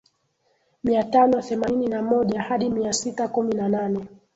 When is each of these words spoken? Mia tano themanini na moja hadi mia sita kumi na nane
Mia 0.83 1.03
tano 1.03 1.41
themanini 1.41 1.87
na 1.87 2.01
moja 2.01 2.41
hadi 2.41 2.69
mia 2.69 2.93
sita 2.93 3.27
kumi 3.27 3.53
na 3.53 3.69
nane 3.69 4.07